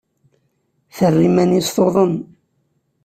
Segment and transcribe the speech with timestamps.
[0.95, 2.13] Terra iman-nnes tuḍen.